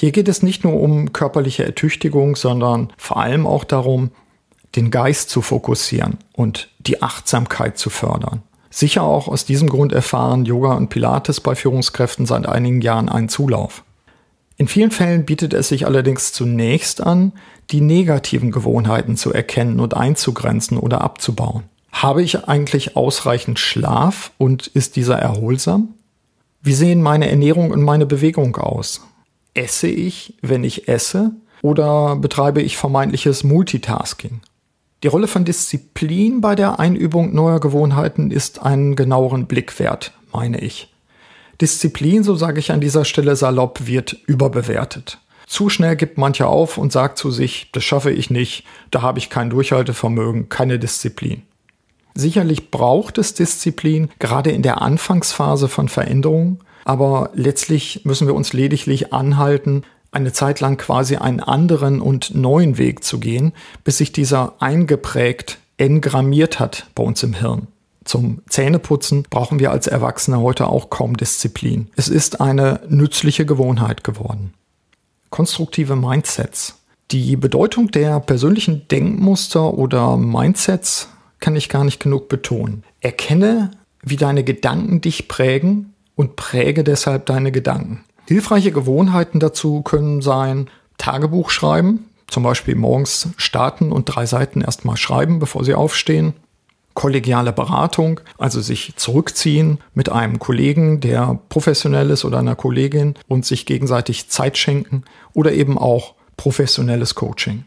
Hier 0.00 0.12
geht 0.12 0.28
es 0.28 0.44
nicht 0.44 0.62
nur 0.62 0.80
um 0.80 1.12
körperliche 1.12 1.64
Ertüchtigung, 1.64 2.36
sondern 2.36 2.92
vor 2.96 3.16
allem 3.16 3.48
auch 3.48 3.64
darum, 3.64 4.12
den 4.76 4.92
Geist 4.92 5.28
zu 5.28 5.42
fokussieren 5.42 6.18
und 6.32 6.68
die 6.78 7.02
Achtsamkeit 7.02 7.78
zu 7.78 7.90
fördern. 7.90 8.42
Sicher 8.70 9.02
auch 9.02 9.26
aus 9.26 9.44
diesem 9.44 9.68
Grund 9.68 9.92
erfahren 9.92 10.44
Yoga 10.44 10.74
und 10.74 10.88
Pilates 10.88 11.40
bei 11.40 11.56
Führungskräften 11.56 12.26
seit 12.26 12.46
einigen 12.46 12.80
Jahren 12.80 13.08
einen 13.08 13.28
Zulauf. 13.28 13.82
In 14.56 14.68
vielen 14.68 14.92
Fällen 14.92 15.24
bietet 15.24 15.52
es 15.52 15.66
sich 15.66 15.84
allerdings 15.84 16.32
zunächst 16.32 17.00
an, 17.00 17.32
die 17.72 17.80
negativen 17.80 18.52
Gewohnheiten 18.52 19.16
zu 19.16 19.32
erkennen 19.32 19.80
und 19.80 19.96
einzugrenzen 19.96 20.78
oder 20.78 21.00
abzubauen. 21.00 21.64
Habe 21.90 22.22
ich 22.22 22.44
eigentlich 22.46 22.94
ausreichend 22.94 23.58
Schlaf 23.58 24.30
und 24.38 24.68
ist 24.68 24.94
dieser 24.94 25.18
erholsam? 25.18 25.94
Wie 26.62 26.74
sehen 26.74 27.02
meine 27.02 27.28
Ernährung 27.28 27.72
und 27.72 27.82
meine 27.82 28.06
Bewegung 28.06 28.54
aus? 28.58 29.00
Esse 29.54 29.88
ich, 29.88 30.34
wenn 30.42 30.64
ich 30.64 30.88
esse, 30.88 31.32
oder 31.62 32.16
betreibe 32.16 32.62
ich 32.62 32.76
vermeintliches 32.76 33.44
Multitasking? 33.44 34.40
Die 35.02 35.08
Rolle 35.08 35.28
von 35.28 35.44
Disziplin 35.44 36.40
bei 36.40 36.54
der 36.54 36.80
Einübung 36.80 37.32
neuer 37.34 37.60
Gewohnheiten 37.60 38.30
ist 38.30 38.62
einen 38.62 38.96
genaueren 38.96 39.46
Blick 39.46 39.78
wert, 39.78 40.12
meine 40.32 40.60
ich. 40.60 40.92
Disziplin, 41.60 42.22
so 42.22 42.34
sage 42.34 42.60
ich 42.60 42.72
an 42.72 42.80
dieser 42.80 43.04
Stelle 43.04 43.36
salopp, 43.36 43.86
wird 43.86 44.16
überbewertet. 44.26 45.18
Zu 45.46 45.70
schnell 45.70 45.96
gibt 45.96 46.18
mancher 46.18 46.48
auf 46.48 46.78
und 46.78 46.92
sagt 46.92 47.16
zu 47.16 47.30
sich, 47.30 47.70
das 47.72 47.82
schaffe 47.82 48.10
ich 48.10 48.28
nicht, 48.28 48.64
da 48.90 49.02
habe 49.02 49.18
ich 49.18 49.30
kein 49.30 49.50
Durchhaltevermögen, 49.50 50.48
keine 50.48 50.78
Disziplin. 50.78 51.42
Sicherlich 52.14 52.70
braucht 52.70 53.16
es 53.18 53.34
Disziplin, 53.34 54.10
gerade 54.18 54.50
in 54.50 54.62
der 54.62 54.82
Anfangsphase 54.82 55.68
von 55.68 55.88
Veränderungen, 55.88 56.58
aber 56.88 57.32
letztlich 57.34 58.06
müssen 58.06 58.26
wir 58.26 58.34
uns 58.34 58.54
lediglich 58.54 59.12
anhalten, 59.12 59.82
eine 60.10 60.32
Zeit 60.32 60.60
lang 60.60 60.78
quasi 60.78 61.16
einen 61.16 61.40
anderen 61.40 62.00
und 62.00 62.34
neuen 62.34 62.78
Weg 62.78 63.04
zu 63.04 63.20
gehen, 63.20 63.52
bis 63.84 63.98
sich 63.98 64.10
dieser 64.10 64.54
eingeprägt, 64.62 65.58
engrammiert 65.76 66.58
hat 66.58 66.86
bei 66.94 67.02
uns 67.02 67.22
im 67.22 67.34
Hirn. 67.34 67.66
Zum 68.06 68.40
Zähneputzen 68.48 69.24
brauchen 69.28 69.60
wir 69.60 69.70
als 69.70 69.86
Erwachsene 69.86 70.40
heute 70.40 70.68
auch 70.68 70.88
kaum 70.88 71.18
Disziplin. 71.18 71.90
Es 71.94 72.08
ist 72.08 72.40
eine 72.40 72.80
nützliche 72.88 73.44
Gewohnheit 73.44 74.02
geworden. 74.02 74.54
Konstruktive 75.28 75.94
Mindsets. 75.94 76.78
Die 77.10 77.36
Bedeutung 77.36 77.90
der 77.90 78.18
persönlichen 78.20 78.88
Denkmuster 78.88 79.74
oder 79.74 80.16
Mindsets 80.16 81.10
kann 81.38 81.54
ich 81.54 81.68
gar 81.68 81.84
nicht 81.84 82.00
genug 82.00 82.30
betonen. 82.30 82.82
Erkenne, 83.02 83.72
wie 84.02 84.16
deine 84.16 84.42
Gedanken 84.42 85.02
dich 85.02 85.28
prägen 85.28 85.92
und 86.18 86.34
präge 86.34 86.82
deshalb 86.82 87.26
deine 87.26 87.52
Gedanken. 87.52 88.04
Hilfreiche 88.26 88.72
Gewohnheiten 88.72 89.38
dazu 89.38 89.82
können 89.82 90.20
sein, 90.20 90.68
Tagebuch 90.98 91.50
schreiben, 91.50 92.10
zum 92.26 92.42
Beispiel 92.42 92.74
morgens 92.74 93.28
starten 93.36 93.92
und 93.92 94.06
drei 94.06 94.26
Seiten 94.26 94.60
erstmal 94.60 94.96
schreiben, 94.96 95.38
bevor 95.38 95.64
sie 95.64 95.74
aufstehen. 95.74 96.34
Kollegiale 96.92 97.52
Beratung, 97.52 98.20
also 98.36 98.60
sich 98.60 98.94
zurückziehen 98.96 99.78
mit 99.94 100.10
einem 100.10 100.40
Kollegen, 100.40 100.98
der 101.00 101.38
professionell 101.48 102.10
ist 102.10 102.24
oder 102.24 102.40
einer 102.40 102.56
Kollegin 102.56 103.14
und 103.28 103.46
sich 103.46 103.64
gegenseitig 103.64 104.28
Zeit 104.28 104.58
schenken 104.58 105.04
oder 105.34 105.52
eben 105.52 105.78
auch 105.78 106.14
professionelles 106.36 107.14
Coaching. 107.14 107.64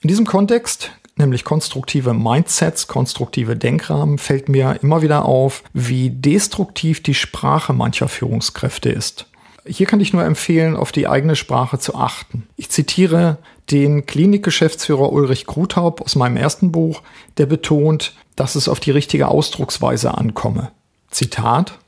In 0.00 0.08
diesem 0.08 0.24
Kontext, 0.24 0.92
nämlich 1.16 1.44
konstruktive 1.44 2.14
Mindsets, 2.14 2.86
konstruktive 2.86 3.56
Denkrahmen, 3.56 4.18
fällt 4.18 4.48
mir 4.48 4.78
immer 4.82 5.02
wieder 5.02 5.24
auf, 5.24 5.62
wie 5.72 6.10
destruktiv 6.10 7.02
die 7.02 7.14
Sprache 7.14 7.72
mancher 7.72 8.08
Führungskräfte 8.08 8.90
ist. 8.90 9.26
Hier 9.64 9.86
kann 9.86 10.00
ich 10.00 10.12
nur 10.12 10.24
empfehlen, 10.24 10.74
auf 10.74 10.90
die 10.90 11.06
eigene 11.06 11.36
Sprache 11.36 11.78
zu 11.78 11.94
achten. 11.94 12.48
Ich 12.56 12.70
zitiere 12.70 13.38
den 13.70 14.06
Klinikgeschäftsführer 14.06 15.12
Ulrich 15.12 15.46
Krutaub 15.46 16.00
aus 16.00 16.16
meinem 16.16 16.36
ersten 16.36 16.72
Buch, 16.72 17.02
der 17.36 17.46
betont, 17.46 18.14
dass 18.34 18.56
es 18.56 18.68
auf 18.68 18.80
die 18.80 18.90
richtige 18.90 19.28
Ausdrucksweise 19.28 20.16
ankomme. 20.16 20.72
Zitat 21.10 21.78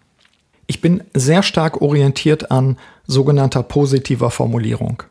Ich 0.67 0.81
bin 0.81 1.03
sehr 1.15 1.43
stark 1.43 1.83
orientiert 1.83 2.53
an 2.53 2.79
sogenannter 3.07 3.63
positiver 3.63 4.31
Formulierung. 4.31 5.03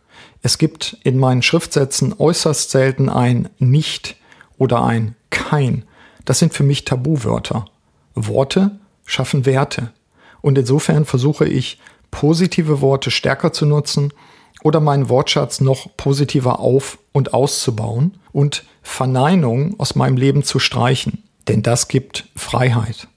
Es 0.46 0.58
gibt 0.58 0.98
in 1.04 1.18
meinen 1.18 1.42
Schriftsätzen 1.42 2.14
äußerst 2.20 2.70
selten 2.70 3.10
ein 3.10 3.50
nicht 3.60 4.18
oder 4.58 4.84
ein 4.84 5.16
kein. 5.30 5.86
Das 6.26 6.38
sind 6.38 6.54
für 6.54 6.64
mich 6.64 6.84
Tabuwörter. 6.84 7.66
Worte 8.14 8.78
schaffen 9.06 9.46
Werte. 9.46 9.94
Und 10.42 10.58
insofern 10.58 11.06
versuche 11.06 11.48
ich 11.48 11.80
positive 12.12 12.82
Worte 12.82 13.10
stärker 13.10 13.54
zu 13.54 13.66
nutzen 13.66 14.14
oder 14.64 14.82
meinen 14.82 15.08
Wortschatz 15.08 15.62
noch 15.62 15.96
positiver 15.96 16.60
auf- 16.60 17.00
und 17.14 17.34
auszubauen 17.34 18.18
und 18.34 18.66
Verneinung 18.82 19.80
aus 19.80 19.96
meinem 19.96 20.18
Leben 20.18 20.44
zu 20.44 20.60
streichen. 20.60 21.24
Denn 21.48 21.64
das 21.64 21.88
gibt 21.88 22.28
Freiheit. 22.36 23.08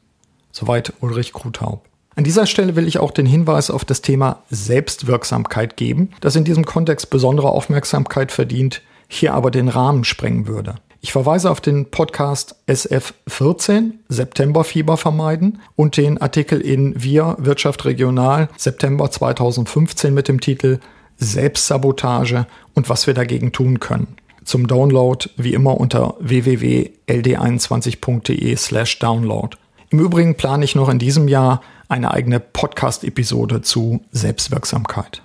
Soweit 0.53 0.93
Ulrich 1.01 1.33
Krutaub. 1.33 1.85
An 2.19 2.25
dieser 2.25 2.47
Stelle 2.47 2.77
will 2.77 2.89
ich 2.89 2.99
auch 2.99 3.11
den 3.11 3.27
Hinweis 3.27 3.71
auf 3.71 3.85
das 3.85 4.01
Thema 4.01 4.43
Selbstwirksamkeit 4.49 5.77
geben, 5.77 6.13
das 6.23 6.35
in 6.35 6.45
diesem 6.45 6.65
Kontext 6.65 7.11
besondere 7.11 7.51
Aufmerksamkeit 7.51 8.33
verdient, 8.33 8.81
hier 9.07 9.35
aber 9.35 9.51
den 9.51 9.69
Rahmen 9.69 10.03
sprengen 10.03 10.49
würde. 10.49 10.77
Ich 11.03 11.13
verweise 11.13 11.51
auf 11.51 11.61
den 11.61 11.91
Podcast 11.91 12.57
SF14 12.69 13.91
Septemberfieber 14.09 14.97
vermeiden 14.97 15.61
und 15.77 15.99
den 15.99 16.17
Artikel 16.17 16.63
in 16.63 16.95
Wir 16.97 17.37
Wirtschaft 17.39 17.85
Regional 17.85 18.49
September 18.57 19.11
2015 19.11 20.15
mit 20.15 20.29
dem 20.29 20.41
Titel 20.41 20.79
Selbstsabotage 21.19 22.47
und 22.73 22.89
was 22.89 23.07
wir 23.07 23.13
dagegen 23.13 23.53
tun 23.53 23.79
können. 23.79 24.17
Zum 24.43 24.69
Download 24.69 25.29
wie 25.37 25.53
immer 25.53 25.79
unter 25.79 26.15
www.ld21.de 26.21 28.57
slash 28.57 29.01
download. 29.01 29.59
Im 29.91 30.01
Übrigen 30.01 30.35
plane 30.35 30.65
ich 30.65 30.75
noch 30.75 30.89
in 30.89 30.99
diesem 30.99 31.29
Jahr 31.29 31.61
eine 31.89 32.11
eigene 32.13 32.41
Podcast-Episode 32.41 33.63
zu 33.63 34.01
Selbstwirksamkeit. 34.13 35.23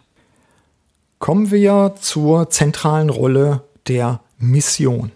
Kommen 1.20 1.52
wir 1.52 1.96
zur 2.00 2.50
zentralen 2.50 3.10
Rolle 3.10 3.64
der 3.88 4.22
Mission. 4.38 5.12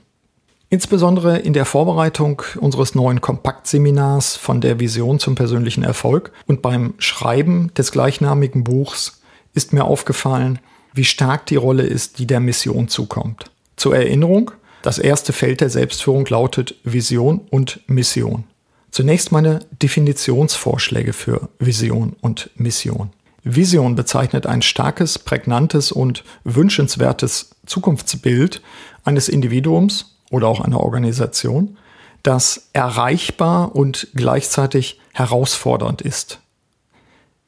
Insbesondere 0.70 1.38
in 1.40 1.54
der 1.54 1.66
Vorbereitung 1.66 2.42
unseres 2.60 2.96
neuen 2.96 3.22
Kompaktseminars 3.22 4.36
von 4.36 4.62
der 4.62 4.80
Vision 4.80 5.20
zum 5.20 5.36
persönlichen 5.36 5.84
Erfolg 5.84 6.32
und 6.48 6.62
beim 6.62 6.96
Schreiben 6.98 7.72
des 7.76 7.92
gleichnamigen 7.92 8.64
Buchs 8.64 9.22
ist 9.54 9.74
mir 9.74 9.86
aufgefallen, 9.86 10.60
wie 10.94 11.06
stark 11.06 11.46
die 11.46 11.56
Rolle 11.56 11.84
ist, 11.84 12.20
die 12.20 12.28
der 12.28 12.40
Mission 12.40 12.88
zukommt. 12.88 13.52
Zur 13.76 13.96
Erinnerung, 13.96 14.52
das 14.82 14.98
erste 14.98 15.34
Feld 15.34 15.62
der 15.62 15.70
Selbstführung 15.70 16.26
lautet 16.26 16.76
Vision 16.84 17.42
und 17.50 17.82
Mission. 17.88 18.46
Zunächst 18.96 19.34
meine 19.34 19.60
Definitionsvorschläge 19.84 21.12
für 21.12 21.50
Vision 21.60 22.16
und 22.22 22.50
Mission. 22.56 23.10
Vision 23.44 23.96
bezeichnet 23.96 24.46
ein 24.46 24.62
starkes, 24.62 25.20
prägnantes 25.20 25.92
und 25.92 26.24
wünschenswertes 26.46 27.58
Zukunftsbild 27.66 28.62
eines 29.04 29.28
Individuums 29.28 30.16
oder 30.32 30.48
auch 30.48 30.62
einer 30.62 30.80
Organisation, 30.80 31.78
das 32.24 32.70
erreichbar 32.72 33.76
und 33.76 34.08
gleichzeitig 34.14 35.02
herausfordernd 35.12 36.02
ist. 36.02 36.40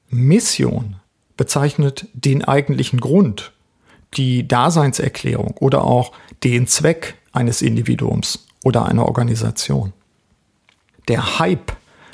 Mission 0.09 0.97
bezeichnet 1.37 2.09
den 2.11 2.43
eigentlichen 2.43 2.99
Grund, 2.99 3.53
die 4.15 4.45
Daseinserklärung 4.49 5.55
oder 5.61 5.85
auch 5.85 6.11
den 6.43 6.67
Zweck 6.67 7.15
eines 7.31 7.61
Individuums 7.61 8.47
oder 8.65 8.85
einer 8.85 9.05
Organisation. 9.05 9.93
Der 11.07 11.39
Hype 11.39 11.71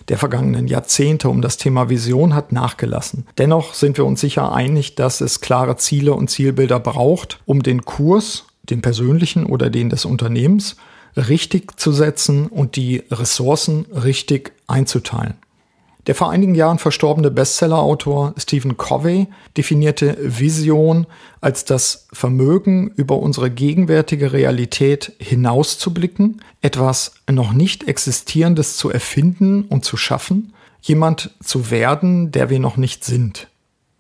der 0.10 0.18
vergangenen 0.18 0.68
Jahrzehnte 0.68 1.30
um 1.30 1.42
das 1.42 1.58
Thema 1.58 1.90
Vision 1.90 2.36
hat 2.36 2.52
nachgelassen. 2.52 3.26
Dennoch 3.38 3.74
sind 3.74 3.98
wir 3.98 4.06
uns 4.06 4.20
sicher 4.20 4.54
einig, 4.54 4.96
dass 4.96 5.22
es 5.22 5.40
klare 5.40 5.78
Ziele 5.78 6.14
und 6.14 6.30
Zielbilder 6.30 6.80
braucht, 6.80 7.40
um 7.46 7.64
den 7.64 7.86
Kurs 7.86 8.46
den 8.64 8.82
persönlichen 8.82 9.46
oder 9.46 9.70
den 9.70 9.90
des 9.90 10.06
Unternehmens, 10.06 10.78
richtig 11.16 11.80
zu 11.80 11.92
setzen 11.92 12.48
und 12.48 12.76
die 12.76 13.04
Ressourcen 13.12 13.86
richtig 13.92 14.54
einzuteilen. 14.68 15.36
Der 16.06 16.16
vor 16.16 16.30
einigen 16.32 16.54
Jahren 16.54 16.80
verstorbene 16.80 17.32
Bestsellerautor 17.32 18.34
Stephen 18.38 18.76
Covey 18.76 19.28
definierte 19.56 20.18
Vision 20.22 21.08
als 21.40 21.64
das 21.64 22.08
Vermögen, 22.12 22.92
über 22.98 23.20
unsere 23.20 23.50
gegenwärtige 23.50 24.34
Realität 24.34 25.14
hinauszublicken, 25.20 26.42
etwas 26.62 27.16
noch 27.32 27.54
nicht 27.54 27.88
Existierendes 27.88 28.76
zu 28.76 28.90
erfinden 28.90 29.64
und 29.64 29.86
zu 29.86 29.96
schaffen, 29.96 30.54
jemand 30.82 31.32
zu 31.42 31.72
werden, 31.72 32.32
der 32.32 32.50
wir 32.50 32.60
noch 32.60 32.76
nicht 32.76 33.06
sind. 33.06 33.48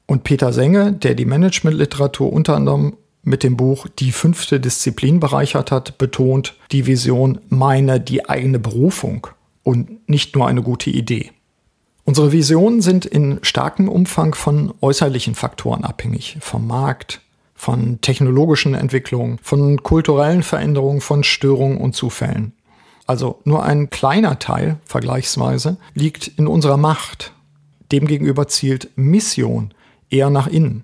Und 0.06 0.26
Peter 0.26 0.52
Senge, 0.52 0.92
der 0.92 1.16
die 1.16 1.26
Managementliteratur 1.26 2.32
unter 2.34 2.56
anderem 2.58 2.98
mit 3.24 3.44
dem 3.44 3.56
Buch 3.56 3.88
Die 4.00 4.12
fünfte 4.12 4.60
Disziplin 4.60 5.22
bereichert 5.22 5.72
hat, 5.72 5.98
betont 5.98 6.56
die 6.74 6.86
Vision 6.86 7.40
meine 7.48 8.02
die 8.02 8.28
eigene 8.28 8.60
Berufung 8.60 9.28
und 9.64 10.10
nicht 10.10 10.36
nur 10.36 10.48
eine 10.48 10.62
gute 10.62 10.90
Idee. 10.90 11.32
Unsere 12.06 12.32
Visionen 12.32 12.82
sind 12.82 13.06
in 13.06 13.40
starkem 13.44 13.88
Umfang 13.88 14.36
von 14.36 14.74
äußerlichen 14.82 15.36
Faktoren 15.36 15.86
abhängig, 15.86 16.38
vom 16.42 16.68
Markt, 16.68 17.22
von 17.56 18.02
technologischen 18.02 18.74
Entwicklungen, 18.74 19.40
von 19.42 19.82
kulturellen 19.84 20.44
Veränderungen, 20.44 21.00
von 21.00 21.24
Störungen 21.24 21.78
und 21.78 21.96
Zufällen. 21.96 22.54
also 23.06 23.42
nur 23.44 23.64
ein 23.64 23.90
kleiner 23.90 24.40
Teil 24.40 24.78
vergleichsweise, 24.86 25.78
liegt 25.94 26.28
in 26.28 26.48
unserer 26.48 26.78
Macht. 26.78 27.34
Demgegenüber 27.92 28.48
zielt 28.48 28.90
Mission 28.96 29.74
eher 30.10 30.30
nach 30.30 30.48
innen. 30.48 30.84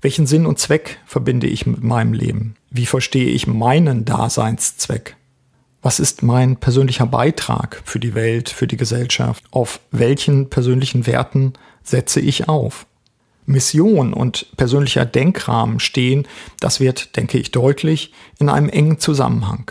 Welchen 0.00 0.26
Sinn 0.26 0.46
und 0.46 0.58
Zweck 0.58 0.98
verbinde 1.06 1.46
ich 1.46 1.66
mit 1.66 1.82
meinem 1.82 2.12
Leben? 2.12 2.56
Wie 2.70 2.86
verstehe 2.86 3.28
ich 3.30 3.46
meinen 3.46 4.04
Daseinszweck? 4.04 5.16
Was 5.86 6.00
ist 6.00 6.24
mein 6.24 6.56
persönlicher 6.56 7.06
Beitrag 7.06 7.80
für 7.84 8.00
die 8.00 8.16
Welt, 8.16 8.48
für 8.48 8.66
die 8.66 8.76
Gesellschaft? 8.76 9.44
Auf 9.52 9.78
welchen 9.92 10.50
persönlichen 10.50 11.06
Werten 11.06 11.52
setze 11.84 12.18
ich 12.18 12.48
auf? 12.48 12.86
Mission 13.44 14.12
und 14.12 14.48
persönlicher 14.56 15.04
Denkrahmen 15.04 15.78
stehen, 15.78 16.26
das 16.58 16.80
wird, 16.80 17.16
denke 17.16 17.38
ich, 17.38 17.52
deutlich, 17.52 18.12
in 18.40 18.48
einem 18.48 18.68
engen 18.68 18.98
Zusammenhang. 18.98 19.70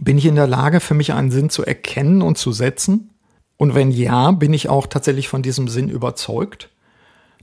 Bin 0.00 0.18
ich 0.18 0.26
in 0.26 0.34
der 0.34 0.48
Lage, 0.48 0.80
für 0.80 0.94
mich 0.94 1.12
einen 1.12 1.30
Sinn 1.30 1.48
zu 1.48 1.64
erkennen 1.64 2.20
und 2.20 2.36
zu 2.36 2.50
setzen? 2.50 3.10
Und 3.56 3.76
wenn 3.76 3.92
ja, 3.92 4.32
bin 4.32 4.52
ich 4.52 4.68
auch 4.68 4.88
tatsächlich 4.88 5.28
von 5.28 5.42
diesem 5.42 5.68
Sinn 5.68 5.90
überzeugt? 5.90 6.70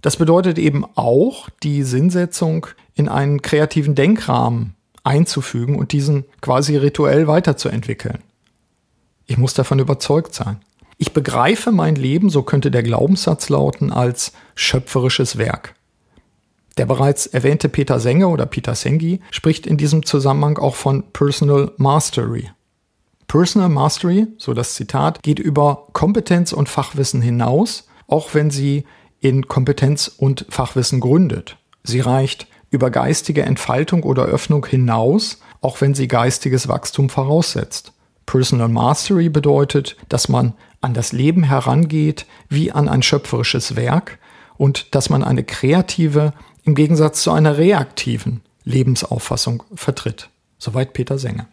Das 0.02 0.18
bedeutet 0.18 0.60
eben 0.60 0.84
auch, 0.96 1.50
die 1.64 1.84
Sinnsetzung 1.84 2.68
in 2.96 3.08
einen 3.08 3.42
kreativen 3.42 3.96
Denkrahmen 3.96 4.75
einzufügen 5.06 5.76
und 5.78 5.92
diesen 5.92 6.26
quasi 6.42 6.76
rituell 6.78 7.28
weiterzuentwickeln. 7.28 8.20
Ich 9.28 9.38
muss 9.38 9.54
davon 9.54 9.80
überzeugt 9.80 10.34
sein. 10.34 10.62
Ich 10.98 11.14
begreife 11.14 11.72
mein 11.72 11.96
Leben, 11.96 12.30
so 12.30 12.44
könnte 12.44 12.72
der 12.72 12.84
Glaubenssatz 12.84 13.50
lauten, 13.50 13.92
als 13.92 14.32
schöpferisches 14.56 15.38
Werk. 15.38 15.76
Der 16.78 16.86
bereits 16.86 17.26
erwähnte 17.26 17.70
Peter 17.70 18.00
Senge 18.00 18.28
oder 18.28 18.46
Peter 18.46 18.76
Sengi 18.76 19.22
spricht 19.32 19.66
in 19.66 19.78
diesem 19.78 20.06
Zusammenhang 20.06 20.58
auch 20.58 20.76
von 20.76 21.04
Personal 21.12 21.72
Mastery. 21.78 22.50
Personal 23.28 23.70
Mastery, 23.70 24.28
so 24.38 24.54
das 24.54 24.76
Zitat, 24.76 25.24
geht 25.24 25.40
über 25.40 25.88
Kompetenz 25.94 26.54
und 26.54 26.70
Fachwissen 26.70 27.22
hinaus, 27.22 27.88
auch 28.08 28.34
wenn 28.34 28.52
sie 28.52 28.86
in 29.20 29.48
Kompetenz 29.48 30.08
und 30.08 30.46
Fachwissen 30.50 31.00
gründet. 31.00 31.58
Sie 31.84 32.02
reicht 32.02 32.48
über 32.70 32.90
geistige 32.90 33.44
Entfaltung 33.44 34.04
oder 34.04 34.24
Öffnung 34.24 34.66
hinaus, 34.66 35.40
auch 35.62 35.82
wenn 35.82 35.94
sie 35.94 36.08
geistiges 36.08 36.68
Wachstum 36.68 37.10
voraussetzt. 37.10 37.94
Personal 38.26 38.70
Mastery 38.70 39.30
bedeutet, 39.30 39.98
dass 40.10 40.30
man 40.30 40.54
an 40.82 40.94
das 40.94 41.12
Leben 41.12 41.44
herangeht 41.44 42.26
wie 42.50 42.72
an 42.72 42.90
ein 42.90 43.04
schöpferisches 43.04 43.76
Werk 43.76 44.20
und 44.58 44.94
dass 44.96 45.10
man 45.10 45.24
eine 45.24 45.44
kreative 45.44 46.34
im 46.64 46.76
Gegensatz 46.76 47.22
zu 47.22 47.32
einer 47.32 47.58
reaktiven 47.58 48.42
Lebensauffassung 48.64 49.64
vertritt. 49.76 50.30
Soweit 50.58 50.94
Peter 50.94 51.18
Senge. 51.18 51.48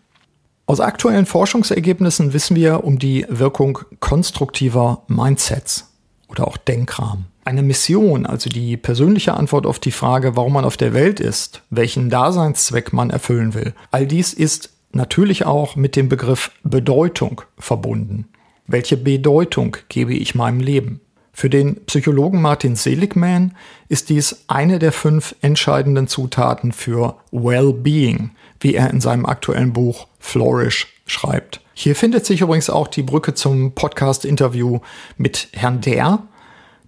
Aus 0.66 0.81
aktuellen 0.81 1.26
Forschungsergebnissen 1.26 2.33
wissen 2.33 2.57
wir 2.57 2.85
um 2.85 2.99
die 2.99 3.26
Wirkung 3.28 3.81
konstruktiver 4.00 5.02
Mindsets 5.09 5.92
oder 6.28 6.47
auch 6.47 6.57
Denkrahmen. 6.57 7.31
Eine 7.44 7.62
Mission, 7.62 8.25
also 8.25 8.49
die 8.49 8.76
persönliche 8.76 9.34
Antwort 9.34 9.66
auf 9.66 9.80
die 9.80 9.90
Frage, 9.90 10.37
warum 10.37 10.52
man 10.52 10.64
auf 10.64 10.76
der 10.76 10.94
Welt 10.94 11.18
ist, 11.18 11.62
welchen 11.70 12.08
Daseinszweck 12.08 12.92
man 12.92 13.11
erfüllen 13.11 13.54
will, 13.54 13.75
all 13.90 14.06
dies 14.06 14.32
ist 14.32 14.70
natürlich 14.92 15.44
auch 15.44 15.75
mit 15.75 15.96
dem 15.96 16.08
Begriff 16.08 16.52
Bedeutung 16.62 17.42
verbunden. 17.58 18.28
Welche 18.66 18.96
Bedeutung 18.96 19.76
gebe 19.88 20.14
ich 20.14 20.34
meinem 20.34 20.61
Leben? 20.61 21.00
Für 21.32 21.50
den 21.50 21.84
Psychologen 21.87 22.42
Martin 22.42 22.76
Seligman 22.76 23.56
ist 23.88 24.11
dies 24.11 24.44
eine 24.49 24.78
der 24.78 24.92
fünf 24.92 25.34
entscheidenden 25.40 26.06
Zutaten 26.06 26.72
für 26.72 27.16
Well-Being, 27.32 28.30
wie 28.61 28.75
er 28.75 28.90
in 28.90 29.00
seinem 29.00 29.26
aktuellen 29.26 29.72
Buch 29.72 30.06
Flourish 30.20 30.88
schreibt. 31.06 31.61
Hier 31.75 31.96
findet 31.96 32.26
sich 32.26 32.42
übrigens 32.42 32.70
auch 32.70 32.87
die 32.87 33.02
Brücke 33.02 33.34
zum 33.34 33.72
Podcast-Interview 33.75 34.80
mit 35.16 35.49
Herrn 35.52 35.80
Der, 35.80 36.22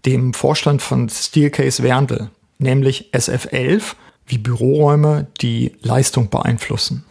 dem 0.06 0.34
Vorstand 0.34 0.82
von 0.82 1.08
Steelcase 1.08 1.82
Werndl, 1.82 2.30
nämlich 2.58 3.10
SF11, 3.12 3.94
wie 4.26 4.38
Büroräume 4.38 5.26
die 5.40 5.72
Leistung 5.82 6.30
beeinflussen. 6.30 7.04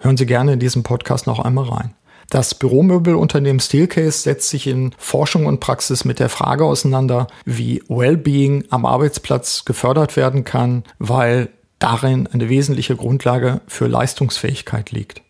Hören 0.00 0.16
Sie 0.16 0.26
gerne 0.26 0.54
in 0.54 0.60
diesem 0.60 0.82
Podcast 0.82 1.26
noch 1.26 1.40
einmal 1.40 1.64
rein. 1.64 1.94
Das 2.30 2.54
Büromöbelunternehmen 2.54 3.58
Steelcase 3.58 4.18
setzt 4.18 4.50
sich 4.50 4.66
in 4.66 4.94
Forschung 4.98 5.46
und 5.46 5.60
Praxis 5.60 6.04
mit 6.04 6.18
der 6.18 6.28
Frage 6.28 6.64
auseinander, 6.64 7.26
wie 7.46 7.82
Wellbeing 7.88 8.64
am 8.68 8.84
Arbeitsplatz 8.84 9.64
gefördert 9.64 10.16
werden 10.16 10.44
kann, 10.44 10.84
weil 10.98 11.48
darin 11.78 12.26
eine 12.26 12.48
wesentliche 12.50 12.96
Grundlage 12.96 13.62
für 13.66 13.86
Leistungsfähigkeit 13.86 14.90
liegt. 14.90 15.22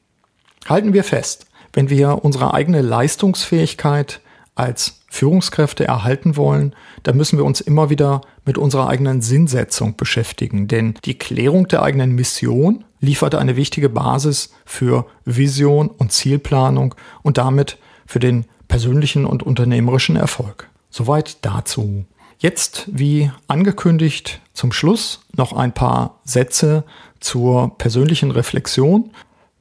Halten 0.68 0.92
wir 0.92 1.04
fest, 1.04 1.46
wenn 1.72 1.88
wir 1.88 2.24
unsere 2.24 2.52
eigene 2.52 2.82
Leistungsfähigkeit 2.82 4.20
als 4.58 5.00
Führungskräfte 5.10 5.86
erhalten 5.86 6.36
wollen, 6.36 6.74
dann 7.02 7.16
müssen 7.16 7.38
wir 7.38 7.44
uns 7.44 7.60
immer 7.60 7.90
wieder 7.90 8.20
mit 8.44 8.58
unserer 8.58 8.88
eigenen 8.88 9.22
Sinnsetzung 9.22 9.96
beschäftigen. 9.96 10.68
Denn 10.68 10.94
die 11.04 11.16
Klärung 11.16 11.68
der 11.68 11.82
eigenen 11.82 12.14
Mission 12.14 12.84
liefert 13.00 13.34
eine 13.34 13.56
wichtige 13.56 13.88
Basis 13.88 14.52
für 14.64 15.06
Vision 15.24 15.88
und 15.88 16.12
Zielplanung 16.12 16.94
und 17.22 17.38
damit 17.38 17.78
für 18.06 18.18
den 18.18 18.46
persönlichen 18.66 19.24
und 19.24 19.42
unternehmerischen 19.42 20.16
Erfolg. 20.16 20.68
Soweit 20.90 21.44
dazu. 21.44 22.04
Jetzt, 22.38 22.88
wie 22.92 23.30
angekündigt, 23.46 24.40
zum 24.52 24.72
Schluss 24.72 25.22
noch 25.36 25.52
ein 25.52 25.72
paar 25.72 26.20
Sätze 26.24 26.84
zur 27.20 27.76
persönlichen 27.78 28.30
Reflexion. 28.30 29.10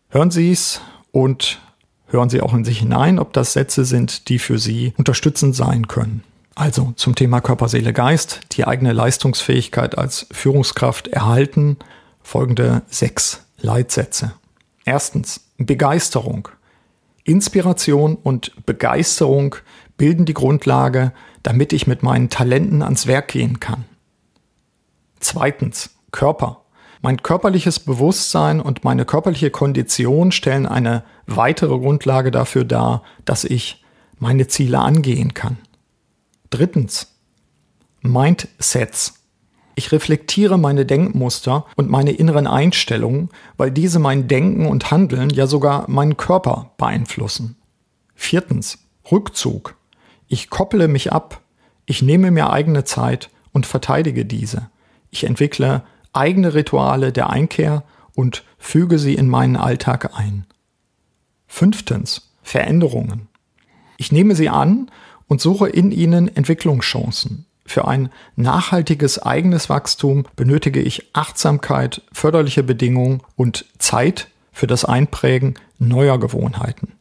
Hören 0.09 0.31
Sie 0.31 0.51
es 0.51 0.81
und 1.11 1.59
hören 2.07 2.29
Sie 2.29 2.41
auch 2.41 2.53
in 2.53 2.65
sich 2.65 2.79
hinein, 2.79 3.19
ob 3.19 3.33
das 3.33 3.53
Sätze 3.53 3.85
sind, 3.85 4.29
die 4.29 4.39
für 4.39 4.57
Sie 4.57 4.93
unterstützend 4.97 5.55
sein 5.55 5.87
können. 5.87 6.23
Also 6.55 6.93
zum 6.95 7.13
Thema 7.13 7.39
Körper, 7.39 7.69
Seele, 7.69 7.93
Geist, 7.93 8.39
die 8.53 8.65
eigene 8.65 8.91
Leistungsfähigkeit 8.91 9.97
als 9.97 10.25
Führungskraft 10.31 11.07
erhalten, 11.07 11.77
folgende 12.23 12.81
sechs 12.87 13.45
Leitsätze. 13.59 14.33
Erstens, 14.83 15.41
Begeisterung. 15.57 16.49
Inspiration 17.23 18.15
und 18.15 18.65
Begeisterung 18.65 19.55
bilden 19.97 20.25
die 20.25 20.33
Grundlage, 20.33 21.11
damit 21.43 21.73
ich 21.73 21.85
mit 21.85 22.01
meinen 22.03 22.29
Talenten 22.29 22.81
ans 22.81 23.05
Werk 23.05 23.27
gehen 23.29 23.59
kann. 23.59 23.85
Zweitens, 25.19 25.91
Körper. 26.11 26.61
Mein 27.01 27.21
körperliches 27.21 27.79
Bewusstsein 27.79 28.59
und 28.59 28.83
meine 28.83 29.05
körperliche 29.05 29.51
Kondition 29.51 30.31
stellen 30.31 30.65
eine 30.65 31.03
weitere 31.25 31.77
Grundlage 31.77 32.31
dafür 32.31 32.63
dar, 32.63 33.03
dass 33.25 33.43
ich 33.43 33.83
meine 34.19 34.47
Ziele 34.47 34.79
angehen 34.79 35.33
kann. 35.33 35.57
Drittens. 36.49 37.13
Mindsets. 38.01 39.13
Ich 39.75 39.91
reflektiere 39.91 40.57
meine 40.57 40.85
Denkmuster 40.87 41.65
und 41.75 41.89
meine 41.89 42.11
inneren 42.11 42.47
Einstellungen, 42.47 43.29
weil 43.57 43.69
diese 43.69 43.99
mein 43.99 44.27
Denken 44.27 44.65
und 44.65 44.89
Handeln 44.89 45.29
ja 45.29 45.45
sogar 45.45 45.87
meinen 45.89 46.17
Körper 46.17 46.71
beeinflussen. 46.77 47.57
Viertens. 48.15 48.79
Rückzug. 49.11 49.75
Ich 50.27 50.49
kopple 50.49 50.87
mich 50.87 51.13
ab. 51.13 51.41
Ich 51.85 52.01
nehme 52.01 52.31
mir 52.31 52.49
eigene 52.49 52.83
Zeit 52.85 53.29
und 53.53 53.65
verteidige 53.65 54.25
diese. 54.25 54.69
Ich 55.11 55.23
entwickle 55.23 55.83
eigene 56.17 56.53
Rituale 56.53 57.11
der 57.11 57.29
Einkehr 57.29 57.83
und 58.13 58.43
füge 58.57 58.99
sie 58.99 59.15
in 59.15 59.29
meinen 59.29 59.55
Alltag 59.55 60.17
ein. 60.17 60.45
Fünftens. 61.47 62.33
Veränderungen. 62.47 63.27
Ich 63.97 64.11
nehme 64.11 64.33
sie 64.33 64.47
an 64.47 64.89
und 65.27 65.41
suche 65.41 65.67
in 65.67 65.91
ihnen 65.91 66.33
Entwicklungschancen. 66.33 67.45
Für 67.65 67.87
ein 67.87 68.09
nachhaltiges 68.37 69.19
eigenes 69.19 69.69
Wachstum 69.69 70.25
benötige 70.37 70.79
ich 70.79 71.09
Achtsamkeit, 71.13 72.01
förderliche 72.13 72.63
Bedingungen 72.63 73.21
und 73.35 73.65
Zeit 73.77 74.29
für 74.53 74.67
das 74.67 74.85
Einprägen 74.85 75.55
neuer 75.77 76.19
Gewohnheiten. 76.19 76.93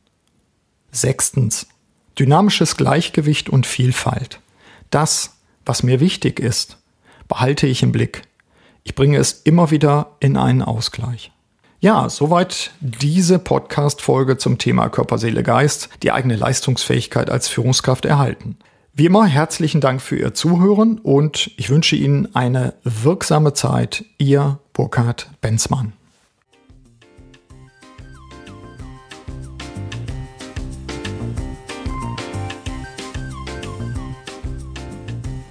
Sechstens. 0.91 1.69
Dynamisches 2.19 2.77
Gleichgewicht 2.77 3.49
und 3.49 3.67
Vielfalt. 3.67 4.41
Das, 4.91 5.37
was 5.65 5.85
mir 5.85 6.01
wichtig 6.01 6.41
ist, 6.41 6.79
behalte 7.29 7.69
ich 7.69 7.85
im 7.85 7.93
Blick. 7.93 8.23
Ich 8.87 8.95
bringe 8.95 9.19
es 9.19 9.33
immer 9.43 9.73
wieder 9.73 10.13
in 10.21 10.37
einen 10.37 10.63
Ausgleich. 10.63 11.33
Ja, 11.81 12.09
soweit 12.09 12.71
diese 12.79 13.41
Podcast-Folge 13.41 14.39
zum 14.39 14.59
Thema 14.59 14.89
Körper, 14.91 15.19
Seele, 15.19 15.43
Geist, 15.43 15.89
die 16.05 16.13
eigene 16.13 16.37
Leistungsfähigkeit 16.37 17.29
als 17.29 17.49
Führungskraft 17.49 18.05
erhalten. 18.05 18.57
Wie 18.95 19.07
immer 19.07 19.27
herzlichen 19.27 19.81
Dank 19.81 20.01
für 20.01 20.17
Ihr 20.17 20.35
Zuhören 20.35 21.01
und 21.01 21.51
ich 21.57 21.69
wünsche 21.69 21.97
Ihnen 21.97 22.33
eine 22.37 22.75
wirksame 22.85 23.55
Zeit. 23.55 24.05
Ihr 24.19 24.61
Burkhard 24.73 25.31
Benzmann. 25.41 25.93